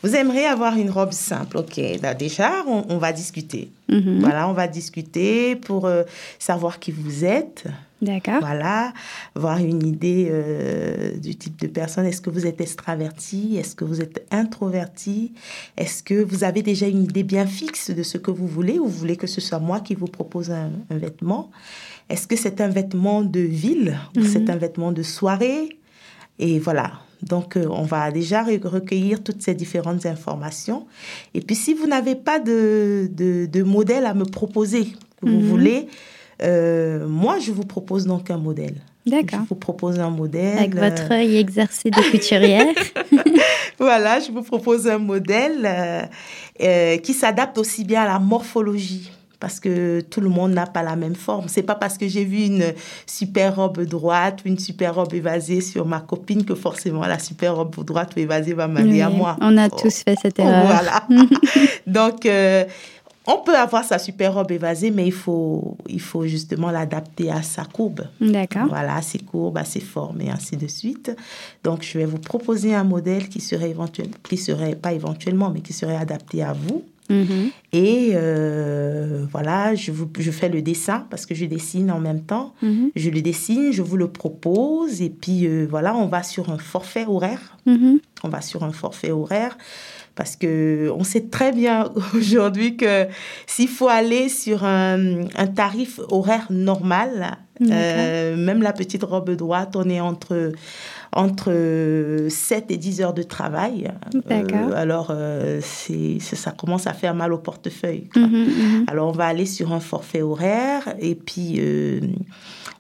vous 0.03 0.17
aimeriez 0.17 0.47
avoir 0.47 0.77
une 0.77 0.91
robe 0.91 1.13
simple, 1.13 1.59
ok. 1.59 1.81
déjà, 2.19 2.65
on, 2.67 2.99
va 2.99 3.13
discuter. 3.13 3.71
Mhm. 3.89 4.21
Voilà, 4.21 4.49
on 4.49 4.53
va 4.53 4.67
discuter 4.67 5.57
pour 5.57 5.87
euh, 5.87 6.05
savoir 6.39 6.79
qui 6.79 6.91
vous 6.91 7.25
êtes. 7.25 7.65
D'accord. 8.01 8.41
Voilà, 8.41 8.95
avoir 9.35 9.59
une 9.59 9.87
idée 9.87 10.29
euh, 10.31 11.17
du 11.19 11.37
type 11.37 11.61
de 11.61 11.67
personne. 11.67 12.07
Est-ce 12.07 12.23
que 12.23 12.31
vous 12.31 12.47
êtes 12.47 12.61
extraverti? 12.63 13.59
Est-ce 13.59 13.75
que 13.75 13.85
vous 13.85 14.01
êtes 14.01 14.27
introverti? 14.31 15.35
Est-ce 15.77 16.03
que 16.03 16.23
vous 16.23 16.45
avez 16.45 16.63
déjà 16.63 16.87
une 16.87 17.03
idée 17.03 17.25
bien 17.25 17.47
fixe 17.47 17.91
de 17.91 18.03
ce 18.03 18.17
que 18.17 18.31
vous 18.31 18.47
voulez 18.47 18.79
ou 18.79 18.87
vous 18.87 18.99
voulez 18.99 19.17
que 19.17 19.27
ce 19.27 19.43
soit 19.43 19.59
moi 19.59 19.81
qui 19.81 19.95
vous 19.95 20.07
propose 20.07 20.51
un, 20.51 20.71
vêtement? 20.89 21.51
Est-ce 22.09 22.27
que 22.27 22.37
c'est 22.37 22.63
un 22.63 22.69
vêtement 22.69 23.21
de 23.21 23.41
ville 23.41 23.99
ou 24.17 24.25
c'est 24.25 24.49
un 24.49 24.57
vêtement 24.57 24.93
de 24.93 25.03
soirée? 25.03 25.79
Et 26.39 26.59
voilà, 26.59 27.01
donc, 27.23 27.57
euh, 27.57 27.67
on 27.69 27.83
va 27.83 28.11
déjà 28.11 28.43
recueillir 28.43 29.23
toutes 29.23 29.43
ces 29.43 29.55
différentes 29.55 30.07
informations. 30.07 30.87
Et 31.35 31.41
puis, 31.41 31.55
si 31.55 31.75
vous 31.75 31.87
n'avez 31.87 32.15
pas 32.15 32.39
de, 32.39 33.11
de, 33.13 33.63
modèle 33.63 34.07
à 34.07 34.15
me 34.15 34.25
proposer, 34.25 34.85
que 35.21 35.29
vous 35.29 35.41
mhm. 35.41 35.47
voulez, 35.47 35.89
euh, 36.43 37.07
moi, 37.07 37.39
je 37.39 37.53
vous 37.53 37.65
propose 37.65 38.07
donc 38.07 38.31
un 38.31 38.39
modèle. 38.39 38.75
D'accord. 39.07 39.41
Je 39.45 39.49
vous 39.49 39.55
propose 39.55 39.99
un 39.99 40.11
modèle. 40.11 40.59
Avec 40.59 40.75
votre 40.77 41.13
œil 41.13 41.37
exercé 41.37 41.91
de 41.91 42.11
couturière. 42.11 42.67
voilà, 43.79 44.21
je 44.21 44.31
vous 44.31 44.43
propose 44.43 44.87
un 44.87 44.99
modèle 44.99 46.09
euh, 46.61 46.97
qui 46.99 47.13
s'adapte 47.13 47.59
aussi 47.59 47.85
bien 47.85 48.03
à 48.03 48.07
la 48.07 48.19
morphologie 48.19 49.11
parce 49.41 49.59
que 49.59 50.03
tout 50.03 50.21
le 50.21 50.29
monde 50.29 50.53
n'a 50.53 50.67
pas 50.67 50.83
la 50.83 50.97
même 50.97 51.17
forme. 51.17 51.49
C'est 51.49 51.63
pas 51.63 51.75
parce 51.75 51.97
que 51.97 52.07
j'ai 52.07 52.25
vu 52.25 52.45
une 52.45 52.75
super 53.07 53.57
robe 53.57 53.83
droite 53.85 54.43
ou 54.45 54.49
une 54.49 54.59
super 54.59 54.95
robe 54.95 55.15
évasée 55.15 55.63
sur 55.63 55.87
ma 55.87 56.01
copine 56.01 56.45
que 56.45 56.55
forcément 56.55 57.07
la 57.07 57.19
super 57.19 57.57
robe 57.57 57.85
droite 57.85 58.13
ou 58.17 58.21
évasée 58.21 58.53
va 58.53 58.69
m'aller 58.69 59.01
à 59.01 59.09
moi. 59.09 59.37
On 59.41 59.57
a 59.57 59.71
tous 59.71 60.03
fait 60.05 60.17
cette 60.21 60.39
erreur. 60.39 60.67
Voilà. 60.67 61.07
Donc, 61.87 62.27
euh, 62.27 62.65
on 63.27 63.39
peut 63.39 63.57
avoir 63.57 63.85
sa 63.85 63.99
super 63.99 64.35
robe 64.35 64.51
évasée, 64.51 64.91
mais 64.91 65.07
il 65.07 65.13
faut, 65.13 65.77
il 65.89 66.01
faut 66.01 66.27
justement 66.27 66.71
l'adapter 66.71 67.31
à 67.31 67.43
sa 67.43 67.65
courbe. 67.65 68.03
D'accord. 68.21 68.67
Voilà, 68.69 68.97
à 68.97 69.03
ses 69.03 69.19
courbes, 69.19 69.59
à 69.59 69.65
ses 69.65 69.81
formes 69.81 70.21
et 70.21 70.31
ainsi 70.31 70.57
de 70.57 70.67
suite. 70.67 71.15
Donc, 71.63 71.83
je 71.83 71.99
vais 71.99 72.07
vous 72.07 72.19
proposer 72.19 72.75
un 72.75 72.85
modèle 72.85 73.29
qui 73.29 73.41
serait 73.41 73.71
éventuellement, 73.71 74.17
qui 74.23 74.37
serait 74.37 74.75
pas 74.75 74.93
éventuellement, 74.93 75.51
mais 75.51 75.61
qui 75.61 75.73
serait 75.73 75.97
adapté 75.97 76.43
à 76.43 76.53
vous. 76.53 76.85
Mhm. 77.11 77.51
Et 77.73 78.13
euh, 78.15 79.27
voilà, 79.31 79.75
je, 79.75 79.91
vous, 79.91 80.09
je 80.19 80.31
fais 80.31 80.49
le 80.49 80.63
dessin 80.63 81.07
parce 81.11 81.27
que 81.27 81.35
je 81.35 81.45
dessine 81.45 81.91
en 81.91 82.01
même 82.01 82.23
temps. 82.23 82.55
Mhm. 82.63 82.91
Je 82.95 83.11
le 83.11 83.21
dessine, 83.21 83.73
je 83.73 83.83
vous 83.83 83.97
le 83.97 84.09
propose 84.09 85.03
et 85.03 85.11
puis 85.11 85.47
euh, 85.47 85.67
voilà, 85.69 85.95
on 85.95 86.07
va 86.07 86.23
sur 86.23 86.51
un 86.51 86.59
forfait 86.59 87.05
horaire. 87.07 87.59
Mhm. 87.67 88.01
On 88.23 88.29
va 88.29 88.41
sur 88.41 88.65
un 88.65 88.73
forfait 88.73 89.11
horaire 89.11 89.59
parce 90.15 90.37
que 90.37 90.91
on 90.97 91.05
sait 91.05 91.27
très 91.29 91.53
bien 91.53 91.91
aujourd'hui 92.15 92.77
que 92.77 93.07
s'il 93.47 93.69
faut 93.69 93.89
aller 93.89 94.29
sur 94.29 94.65
un, 94.65 95.27
un 95.37 95.47
tarif 95.47 96.01
horaire 96.11 96.47
normal, 96.51 97.39
euh, 97.63 98.37
même 98.37 98.63
la 98.63 98.73
petite 98.73 99.03
robe 99.03 99.31
droite, 99.31 99.77
on 99.77 99.89
est 99.89 100.01
entre 100.01 100.53
entre 101.13 102.27
7 102.29 102.71
et 102.71 102.77
10 102.77 103.01
heures 103.01 103.15
de 103.15 103.23
travail. 103.23 103.91
D'accord. 104.29 104.71
Euh, 104.71 104.77
alors, 104.77 105.09
euh, 105.11 105.61
ça 105.61 106.53
commence 106.53 106.87
à 106.87 106.93
faire 106.93 107.15
mal 107.15 107.33
au 107.33 107.39
portefeuille. 107.39 108.09
Mhm, 108.17 108.25
mhm. 108.25 108.85
Alors, 108.87 109.09
on 109.09 109.13
va 109.13 109.27
aller 109.27 109.47
sur 109.47 109.73
un 109.73 109.81
forfait 109.81 110.23
horaire 110.23 110.95
et 111.01 111.15
puis 111.15 111.57
euh, 111.59 112.01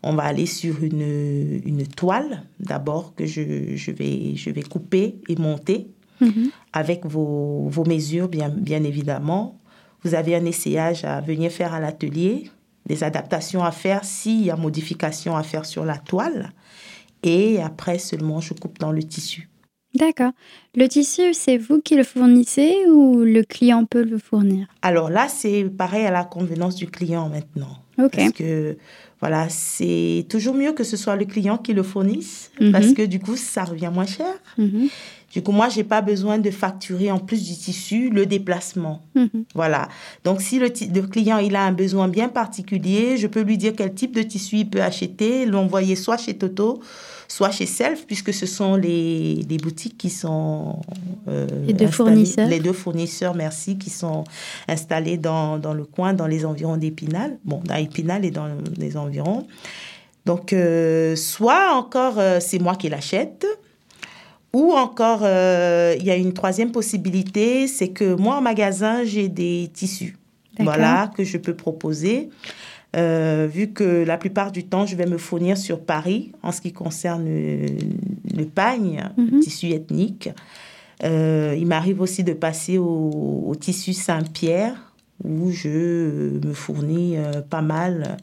on 0.03 0.15
va 0.15 0.25
aller 0.25 0.47
sur 0.47 0.83
une, 0.83 1.61
une 1.65 1.87
toile 1.87 2.45
d'abord 2.61 3.15
que 3.17 3.27
je, 3.27 3.75
je, 3.75 3.91
vais, 3.91 4.37
je 4.37 4.51
vais 4.51 4.63
couper 4.63 5.17
et 5.29 5.37
monter 5.37 5.89
Mhm. 6.21 6.51
avec 6.73 7.07
vos, 7.07 7.67
vos 7.69 7.85
mesures, 7.85 8.29
bien, 8.29 8.51
bien 8.51 8.85
évidemment. 8.85 9.59
Vous 10.05 10.15
avez 10.15 10.35
un 10.37 10.45
essayage 10.45 11.05
à 11.05 11.21
venir 11.21 11.51
faire 11.51 11.75
à 11.75 11.81
l'atelier, 11.81 12.51
des 12.87 13.05
adaptations 13.05 13.65
à 13.65 13.71
faire 13.71 14.05
s'il 14.05 14.45
y 14.45 14.51
a 14.51 14.57
modification 14.57 15.37
à 15.37 15.43
faire 15.43 15.65
sur 15.65 15.85
la 15.85 15.97
toile. 15.97 16.53
Et 17.23 17.61
après 17.63 17.99
seulement, 17.99 18.41
je 18.41 18.55
coupe 18.55 18.79
dans 18.79 18.93
le 18.93 19.03
tissu. 19.03 19.49
D'accord. 19.95 20.31
Le 20.77 20.87
tissu, 20.87 21.35
c'est 21.35 21.59
vous 21.59 21.81
qui 21.81 21.97
le 21.97 22.05
fournissez 22.05 22.77
ou 22.89 23.19
le 23.25 23.43
client 23.43 23.85
peut 23.85 24.05
le 24.05 24.19
fournir? 24.19 24.69
Alors 24.83 25.11
là, 25.11 25.27
c'est 25.29 25.65
pareil 25.65 26.07
à 26.07 26.13
la 26.13 26.23
convenance 26.25 26.77
du 26.77 26.87
client 26.87 27.29
maintenant. 27.29 27.77
Parce 27.97 28.31
que 28.33 28.79
voilà, 29.21 29.49
c'est 29.51 30.25
toujours 30.31 30.55
mieux 30.55 30.73
que 30.73 30.85
ce 30.85 30.97
soit 30.97 31.17
le 31.17 31.27
client 31.27 31.59
qui 31.59 31.75
le 31.75 31.83
fournisse, 31.83 32.51
Mhm. 32.61 32.73
parce 32.73 32.93
que 32.95 33.05
du 33.05 33.19
coup, 33.19 33.37
ça 33.37 33.65
revient 33.65 33.91
moins 33.93 34.07
cher. 34.07 34.33
Mhm, 34.57 34.89
Du 35.31 35.43
coup, 35.43 35.53
moi, 35.53 35.69
j'ai 35.69 35.85
pas 35.85 36.01
besoin 36.01 36.39
de 36.39 36.51
facturer 36.51 37.11
en 37.13 37.19
plus 37.19 37.45
du 37.45 37.57
tissu 37.57 38.11
le 38.11 38.27
déplacement. 38.27 39.03
mhm. 39.15 39.45
Voilà. 39.55 39.89
Donc, 40.25 40.41
si 40.41 40.59
le, 40.59 40.69
client 41.07 41.39
il 41.39 41.55
a 41.55 41.63
un 41.63 41.73
besoin 41.73 42.09
bien 42.09 42.29
particulier, 42.29 43.17
je 43.17 43.29
peux 43.29 43.43
lui 43.43 43.57
dire 43.57 43.73
quel 43.77 43.95
type 43.95 44.15
de 44.15 44.23
tissu 44.23 44.57
il 44.59 44.71
peut 44.71 44.83
acheter, 44.83 45.47
l'envoyer 45.47 45.95
soit 45.95 46.17
chez 46.17 46.35
Toto, 46.35 46.81
soit 47.29 47.53
chez 47.53 47.67
Self, 47.67 48.07
puisque 48.07 48.35
ce 48.35 48.45
sont 48.45 48.75
les, 48.75 49.47
les 49.49 49.57
boutiques 49.59 49.97
qui 49.97 50.11
sont 50.11 50.81
euh, 51.29 51.47
Les 51.65 51.75
deux 51.75 51.87
fournisseurs. 51.87 52.49
Les 52.49 52.59
deux 52.59 52.73
fournisseurs, 52.73 53.37
merci, 53.37 53.79
qui 53.79 53.91
sont 53.91 54.25
installés 54.67 55.17
dans, 55.17 55.59
dans 55.59 55.75
le 55.75 55.85
coin, 55.85 56.13
dans 56.13 56.27
les 56.27 56.45
environs 56.45 56.77
d'Épinal. 56.77 57.39
Bon, 57.45 57.63
dans 57.65 57.77
Épinal 57.77 58.25
et 58.25 58.33
dans 58.33 58.49
les 58.77 58.97
environs. 58.97 59.47
Donc, 60.27 60.53
euh, 60.53 61.15
soit 61.15 61.73
encore, 61.73 62.19
euh, 62.19 62.41
c'est 62.41 62.59
moi 62.59 62.75
qui 62.75 62.89
l'achète. 62.89 63.47
Ou 64.53 64.73
encore, 64.73 65.21
euh, 65.23 65.95
il 65.99 66.05
y 66.05 66.11
a 66.11 66.17
une 66.17 66.33
troisième 66.33 66.73
possibilité, 66.73 67.67
c'est 67.69 67.89
que 67.89 68.15
moi, 68.15 68.37
en 68.37 68.41
magasin, 68.41 69.05
j'ai 69.05 69.29
des 69.29 69.71
tissus 69.73 70.17
voilà, 70.59 71.11
que 71.17 71.25
je 71.25 71.39
peux 71.39 71.55
proposer. 71.55 72.29
Euh, 72.97 73.47
vu 73.51 73.69
que 73.69 74.05
la 74.05 74.19
plupart 74.19 74.51
du 74.51 74.65
temps, 74.65 74.85
je 74.85 74.97
vais 74.97 75.07
me 75.07 75.17
fournir 75.17 75.57
sur 75.57 75.79
Paris 75.81 76.33
en 76.43 76.51
ce 76.51 76.61
qui 76.61 76.73
concerne 76.73 77.25
euh, 77.29 77.67
le 78.37 78.45
pagne, 78.45 79.09
Mhm. 79.17 79.29
le 79.35 79.41
tissu 79.41 79.71
ethnique. 79.71 80.29
Euh, 81.05 81.55
il 81.57 81.67
m'arrive 81.67 82.01
aussi 82.01 82.25
de 82.25 82.33
passer 82.33 82.77
au, 82.79 83.45
au 83.47 83.55
tissu 83.55 83.93
Saint-Pierre 83.93 84.75
où 85.25 85.51
je 85.51 85.69
me 86.45 86.53
fournis 86.53 87.17
pas 87.49 87.63
mal. 87.63 88.17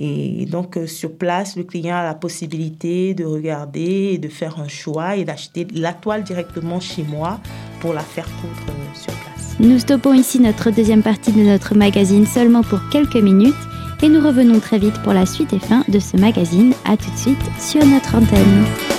Et 0.00 0.46
donc, 0.46 0.76
euh, 0.76 0.86
sur 0.86 1.12
place, 1.12 1.56
le 1.56 1.64
client 1.64 1.96
a 1.96 2.04
la 2.04 2.14
possibilité 2.14 3.14
de 3.14 3.24
regarder 3.24 4.10
et 4.12 4.18
de 4.18 4.28
faire 4.28 4.60
un 4.60 4.68
choix 4.68 5.16
et 5.16 5.24
d'acheter 5.24 5.66
la 5.74 5.92
toile 5.92 6.22
directement 6.22 6.78
chez 6.78 7.02
moi 7.02 7.40
pour 7.80 7.94
la 7.94 8.02
faire 8.02 8.26
coudre 8.40 8.54
euh, 8.68 8.94
sur 8.94 9.12
place. 9.12 9.56
Nous 9.58 9.78
stoppons 9.80 10.14
ici 10.14 10.38
notre 10.38 10.70
deuxième 10.70 11.02
partie 11.02 11.32
de 11.32 11.42
notre 11.42 11.74
magazine 11.74 12.26
seulement 12.26 12.62
pour 12.62 12.80
quelques 12.90 13.16
minutes 13.16 13.54
et 14.02 14.08
nous 14.08 14.24
revenons 14.24 14.60
très 14.60 14.78
vite 14.78 15.02
pour 15.02 15.12
la 15.12 15.26
suite 15.26 15.52
et 15.52 15.58
fin 15.58 15.84
de 15.88 15.98
ce 15.98 16.16
magazine. 16.16 16.72
À 16.84 16.96
tout 16.96 17.10
de 17.10 17.16
suite 17.16 17.42
sur 17.58 17.84
notre 17.84 18.14
antenne. 18.14 18.97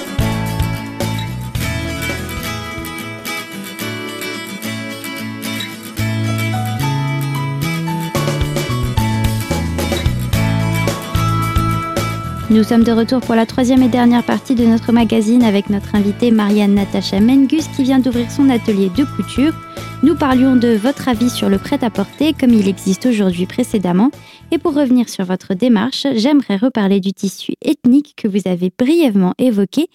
Nous 12.51 12.63
sommes 12.63 12.83
de 12.83 12.91
retour 12.91 13.21
pour 13.21 13.35
la 13.35 13.45
troisième 13.45 13.83
et 13.83 13.89
dernière 13.89 14.23
partie 14.23 14.55
de 14.55 14.65
notre 14.65 14.91
magazine 14.91 15.43
avec 15.43 15.69
notre 15.69 15.93
invitée 15.93 16.31
Marianne 16.31 16.73
Natacha 16.73 17.19
Mengus 17.19 17.67
qui 17.67 17.83
vient 17.83 17.99
d'ouvrir 17.99 18.31
son 18.31 18.49
atelier 18.49 18.89
de 18.89 19.03
couture. 19.03 19.53
Nous 20.01 20.15
parlions 20.15 20.55
de 20.55 20.69
votre 20.69 21.09
avis 21.09 21.29
sur 21.29 21.47
le 21.47 21.59
prêt-à-porter 21.59 22.33
comme 22.33 22.51
il 22.51 22.67
existe 22.67 23.05
aujourd'hui 23.05 23.45
précédemment. 23.45 24.09
Et 24.49 24.57
pour 24.57 24.73
revenir 24.73 25.09
sur 25.09 25.25
votre 25.25 25.53
démarche, 25.53 26.07
j'aimerais 26.15 26.57
reparler 26.57 26.99
du 26.99 27.13
tissu 27.13 27.53
ethnique 27.61 28.15
que 28.17 28.27
vous 28.27 28.41
avez 28.45 28.71
brièvement 28.75 29.35
évoqué. 29.37 29.87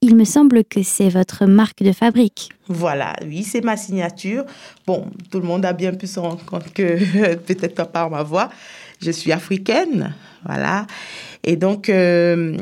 Il 0.00 0.14
me 0.14 0.24
semble 0.24 0.62
que 0.62 0.84
c'est 0.84 1.08
votre 1.08 1.46
marque 1.46 1.82
de 1.82 1.90
fabrique. 1.90 2.50
Voilà, 2.68 3.14
oui, 3.26 3.42
c'est 3.42 3.64
ma 3.64 3.76
signature. 3.76 4.44
Bon, 4.86 5.06
tout 5.32 5.40
le 5.40 5.46
monde 5.46 5.64
a 5.64 5.72
bien 5.72 5.92
pu 5.92 6.06
se 6.06 6.20
rendre 6.20 6.44
compte 6.44 6.72
que, 6.72 7.34
peut-être 7.46 7.90
par 7.90 8.10
ma 8.10 8.22
voix, 8.22 8.48
je 9.02 9.10
suis 9.10 9.32
africaine, 9.32 10.14
voilà. 10.46 10.86
Et 11.44 11.56
donc, 11.56 11.88
euh, 11.88 12.56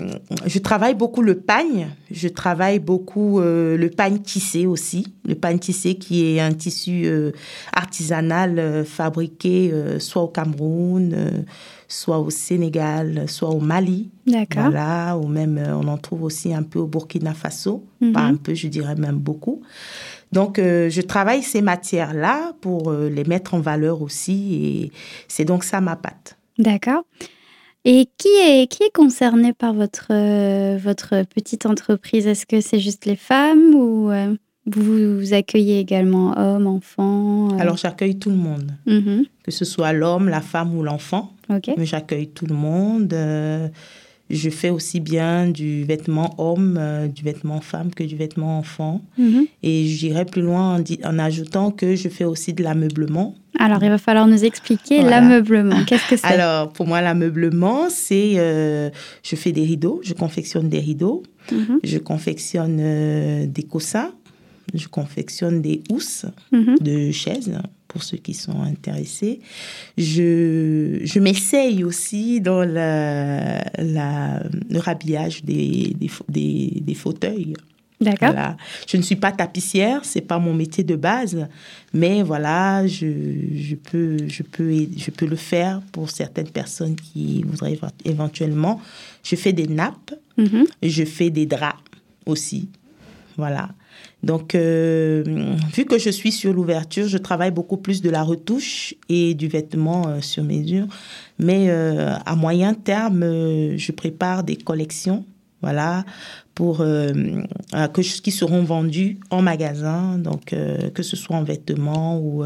je 0.46 0.58
travaille 0.58 0.94
beaucoup 0.94 1.22
le 1.22 1.36
pagne. 1.36 1.88
Je 2.10 2.28
travaille 2.28 2.78
beaucoup 2.78 3.40
euh, 3.40 3.76
le 3.76 3.88
pagne 3.88 4.18
tissé 4.18 4.66
aussi. 4.66 5.14
Le 5.26 5.34
pagne 5.34 5.58
tissé 5.58 5.94
qui 5.94 6.26
est 6.26 6.40
un 6.40 6.52
tissu 6.52 7.02
euh, 7.04 7.32
artisanal 7.72 8.84
fabriqué 8.84 9.72
soit 9.98 10.22
au 10.22 10.28
Cameroun, 10.28 11.44
soit 11.88 12.18
au 12.18 12.30
Sénégal, 12.30 13.24
soit 13.28 13.50
au 13.50 13.60
Mali. 13.60 14.10
D'accord. 14.26 14.64
Voilà, 14.64 15.16
ou 15.16 15.28
même 15.28 15.60
on 15.82 15.88
en 15.88 15.96
trouve 15.96 16.24
aussi 16.24 16.52
un 16.52 16.62
peu 16.62 16.78
au 16.78 16.86
Burkina 16.86 17.32
Faso. 17.32 17.84
Mhm. 18.00 18.12
Pas 18.12 18.20
un 18.20 18.36
peu, 18.36 18.54
je 18.54 18.68
dirais 18.68 18.96
même 18.96 19.18
beaucoup. 19.18 19.62
Donc, 20.34 20.58
euh, 20.58 20.90
je 20.90 21.00
travaille 21.00 21.44
ces 21.44 21.62
matières-là 21.62 22.54
pour 22.60 22.90
euh, 22.90 23.08
les 23.08 23.22
mettre 23.22 23.54
en 23.54 23.60
valeur 23.60 24.02
aussi. 24.02 24.54
Et 24.54 24.92
c'est 25.28 25.44
donc 25.44 25.62
ça 25.62 25.80
ma 25.80 25.94
patte. 25.94 26.36
D'accord. 26.58 27.04
Et 27.84 28.08
qui 28.16 28.28
est, 28.28 28.66
qui 28.66 28.82
est 28.82 28.92
concerné 28.92 29.52
par 29.52 29.74
votre, 29.74 30.06
euh, 30.10 30.78
votre 30.82 31.24
petite 31.34 31.66
entreprise? 31.66 32.26
Est-ce 32.26 32.46
que 32.46 32.60
c'est 32.62 32.80
juste 32.80 33.04
les 33.04 33.16
femmes 33.16 33.74
ou 33.74 34.10
euh, 34.10 34.34
vous, 34.66 35.18
vous 35.18 35.34
accueillez 35.34 35.80
également 35.80 36.38
hommes, 36.38 36.66
enfants 36.66 37.50
euh, 37.52 37.58
Alors, 37.58 37.76
j'accueille 37.76 38.18
tout 38.18 38.30
le 38.30 38.36
monde, 38.36 38.72
mhm, 38.86 39.26
que 39.42 39.50
ce 39.50 39.66
soit 39.66 39.92
l'homme, 39.92 40.30
la 40.30 40.40
femme 40.40 40.74
ou 40.74 40.82
l'enfant. 40.82 41.34
Ok. 41.50 41.70
Mais 41.76 41.84
j'accueille 41.84 42.28
tout 42.28 42.46
le 42.46 42.54
monde. 42.54 43.14
Je 44.30 44.48
fais 44.48 44.70
aussi 44.70 45.00
bien 45.00 45.50
du 45.50 45.84
vêtement 45.84 46.34
homme, 46.38 46.80
du 47.14 47.22
vêtement 47.22 47.60
femme 47.60 47.94
que 47.94 48.02
du 48.02 48.16
vêtement 48.16 48.58
enfant. 48.58 49.02
Mhm. 49.18 49.44
Et 49.62 49.84
j'irai 49.84 50.24
plus 50.24 50.40
loin 50.40 50.78
en, 50.80 50.82
en 51.06 51.18
ajoutant 51.18 51.70
que 51.70 51.96
je 51.96 52.08
fais 52.08 52.24
aussi 52.24 52.54
de 52.54 52.62
l'ameublement. 52.62 53.34
Alors, 53.58 53.82
il 53.82 53.88
va 53.88 53.98
falloir 53.98 54.26
nous 54.26 54.44
expliquer 54.44 55.00
Voilà. 55.00 55.20
l'ameublement. 55.20 55.84
Qu'est-ce 55.84 56.08
que 56.10 56.16
c'est 56.16 56.26
Alors, 56.26 56.72
pour 56.72 56.86
moi, 56.86 57.00
l'ameublement, 57.00 57.88
c'est... 57.88 58.34
euh, 58.36 58.90
je 59.22 59.36
fais 59.36 59.52
des 59.52 59.64
rideaux, 59.64 60.00
je 60.02 60.12
confectionne 60.14 60.68
des 60.68 60.80
rideaux, 60.80 61.22
Mhm, 61.52 61.78
je 61.84 61.98
confectionne 61.98 62.78
euh, 62.80 63.46
des 63.46 63.64
coussins, 63.64 64.12
je 64.72 64.88
confectionne 64.88 65.60
des 65.60 65.82
housses 65.90 66.24
mhm. 66.52 66.76
de 66.80 67.10
chaises, 67.12 67.52
pour 67.86 68.02
ceux 68.02 68.16
qui 68.16 68.32
sont 68.34 68.62
intéressés. 68.62 69.40
Je, 69.98 71.00
je 71.04 71.18
m'essaye 71.20 71.84
aussi 71.84 72.40
dans 72.40 72.64
la, 72.64 73.62
la- 73.78 74.42
le 74.70 74.78
rhabillage 74.78 75.44
des, 75.44 75.94
des, 76.28 76.72
des 76.80 76.94
fauteuils. 76.94 77.54
D'accord. 78.00 78.34
Je 78.88 78.96
ne 78.96 79.02
suis 79.02 79.16
pas 79.16 79.32
tapissière, 79.32 80.04
c'est 80.04 80.20
pas 80.20 80.38
mon 80.38 80.52
métier 80.52 80.84
de 80.84 80.96
base, 80.96 81.46
mais 81.92 82.22
voilà, 82.22 82.86
je, 82.86 83.06
je, 83.54 83.74
peux, 83.76 84.16
je, 84.26 84.42
peux, 84.42 84.86
je 84.96 85.10
peux 85.10 85.26
le 85.26 85.36
faire 85.36 85.80
pour 85.92 86.10
certaines 86.10 86.50
personnes 86.50 86.96
qui 86.96 87.42
voudraient 87.44 87.78
éventuellement. 88.04 88.80
Je 89.22 89.36
fais 89.36 89.52
des 89.52 89.68
nappes, 89.68 90.14
mm-hmm. 90.38 90.66
je 90.82 91.04
fais 91.04 91.30
des 91.30 91.46
draps 91.46 91.78
aussi. 92.26 92.68
Voilà. 93.36 93.70
Donc, 94.22 94.54
euh, 94.54 95.22
vu 95.74 95.84
que 95.84 95.98
je 95.98 96.10
suis 96.10 96.32
sur 96.32 96.52
l'ouverture, 96.52 97.08
je 97.08 97.18
travaille 97.18 97.50
beaucoup 97.50 97.76
plus 97.76 98.00
de 98.00 98.10
la 98.10 98.22
retouche 98.22 98.94
et 99.08 99.34
du 99.34 99.48
vêtement 99.48 100.08
euh, 100.08 100.20
sur 100.20 100.42
mesure. 100.44 100.86
Mais 101.38 101.66
euh, 101.68 102.14
à 102.24 102.34
moyen 102.34 102.74
terme, 102.74 103.22
je 103.76 103.92
prépare 103.92 104.42
des 104.42 104.56
collections, 104.56 105.26
voilà, 105.62 106.04
pour 106.54 106.78
que, 106.78 108.00
qui 108.20 108.30
seront 108.30 108.62
vendues 108.62 109.18
en 109.30 109.42
magasin, 109.42 110.18
donc 110.18 110.54
que 110.94 111.02
ce 111.02 111.16
soit 111.16 111.36
en 111.36 111.42
vêtements 111.42 112.18
ou 112.18 112.44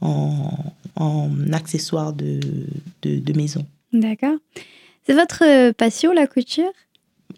en, 0.00 0.50
en, 0.96 1.30
accessoires 1.52 2.12
de, 2.12 2.40
de, 3.02 3.18
de 3.18 3.32
maison. 3.36 3.66
D'accord. 3.92 4.36
C'est 5.06 5.14
votre 5.14 5.72
passion, 5.72 6.12
la 6.12 6.26
couture? 6.26 6.72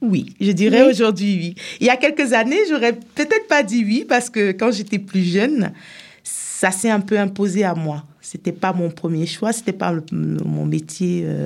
Oui, 0.03 0.35
je 0.41 0.53
dirais 0.53 0.83
aujourd'hui 0.83 1.37
oui. 1.37 1.55
Il 1.81 1.87
y 1.87 1.91
a 1.91 1.97
quelques 1.97 2.33
années, 2.33 2.59
j'aurais 2.69 2.93
peut-être 2.93 3.47
pas 3.49 3.63
dit 3.63 3.85
oui 3.85 4.05
parce 4.09 4.31
que 4.31 4.53
quand 4.53 4.73
j'étais 4.73 4.99
plus 4.99 5.23
jeune, 5.23 5.73
ça 6.23 6.71
s'est 6.71 6.91
un 6.91 7.01
peu 7.01 7.19
imposé 7.19 7.65
à 7.65 7.75
moi. 7.75 8.05
C'était 8.25 8.53
pas 8.53 8.73
mon 8.73 8.89
premier 8.89 9.27
choix, 9.27 9.53
c'était 9.53 9.75
pas 9.75 9.95
mon 10.11 10.65
métier 10.65 11.25
euh, 11.27 11.45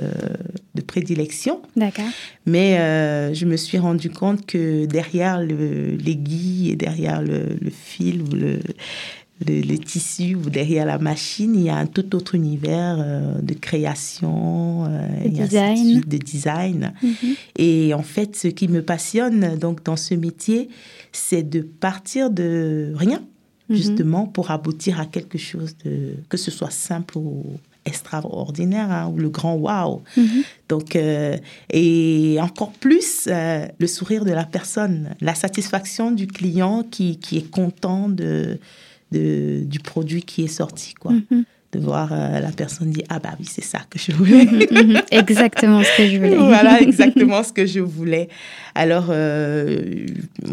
de 0.75 0.81
prédilection. 0.81 1.61
D'accord. 1.75 2.05
Mais 2.45 2.79
euh, 2.79 3.33
je 3.33 3.45
me 3.45 3.57
suis 3.57 3.77
rendu 3.77 4.09
compte 4.09 4.45
que 4.45 4.85
derrière 4.85 5.41
l'aiguille 5.41 6.71
et 6.71 6.77
derrière 6.77 7.21
le, 7.21 7.57
le 7.59 7.69
fil 7.69 8.21
ou 8.21 8.33
le, 8.33 8.61
le, 9.45 9.75
tissu 9.77 10.35
ou 10.35 10.49
derrière 10.49 10.85
la 10.85 10.99
machine, 10.99 11.53
il 11.53 11.63
y 11.63 11.69
a 11.69 11.75
un 11.75 11.85
tout 11.85 12.15
autre 12.15 12.33
univers 12.33 12.97
euh, 12.99 13.41
de 13.41 13.53
création, 13.55 14.85
de 14.85 15.27
design. 15.27 15.99
de 15.99 16.17
design. 16.17 16.93
Mhm. 17.03 17.35
Et 17.57 17.93
en 17.93 18.03
fait, 18.03 18.37
ce 18.37 18.47
qui 18.47 18.69
me 18.69 18.81
passionne 18.81 19.57
donc 19.57 19.83
dans 19.83 19.97
ce 19.97 20.13
métier, 20.13 20.69
c'est 21.11 21.43
de 21.43 21.59
partir 21.59 22.29
de 22.29 22.93
rien, 22.95 23.21
mhm. 23.69 23.75
justement, 23.75 24.25
pour 24.25 24.51
aboutir 24.51 24.99
à 24.99 25.05
quelque 25.05 25.37
chose 25.37 25.75
de 25.85 26.15
que 26.29 26.37
ce 26.37 26.51
soit 26.51 26.71
simple 26.71 27.17
ou 27.17 27.45
extraordinaire 27.85 28.91
hein, 28.91 29.11
ou 29.13 29.17
le 29.17 29.29
grand 29.29 29.55
wow. 29.55 30.03
Mhm. 30.17 30.43
Donc, 30.67 30.95
euh, 30.95 31.37
et 31.71 32.37
encore 32.41 32.71
plus 32.71 33.27
le 33.27 33.87
sourire 33.87 34.25
de 34.25 34.31
la 34.31 34.45
personne, 34.45 35.15
la 35.21 35.33
satisfaction 35.33 36.11
du 36.11 36.27
client 36.27 36.83
qui, 36.83 37.17
qui 37.17 37.37
est 37.37 37.49
content 37.49 38.09
de 38.09 38.59
de, 39.11 39.63
du 39.65 39.79
produit 39.79 40.23
qui 40.23 40.43
est 40.43 40.47
sorti, 40.47 40.93
quoi. 40.93 41.11
Mhm. 41.11 41.45
De 41.71 41.77
voir 41.77 42.09
euh, 42.11 42.39
la 42.39 42.51
personne 42.51 42.89
dire 42.89 43.03
Ah, 43.09 43.19
bah 43.19 43.35
oui, 43.39 43.45
c'est 43.47 43.63
ça 43.63 43.81
que 43.91 43.99
je 43.99 44.11
voulais. 44.11 44.47
Exactement 45.11 45.83
ce 45.83 45.97
que 45.97 46.09
je 46.09 46.17
voulais. 46.17 46.35
voilà, 46.35 46.81
exactement 46.81 47.43
ce 47.43 47.53
que 47.53 47.67
je 47.67 47.79
voulais. 47.79 48.27
Alors, 48.73 49.09
euh, 49.09 50.07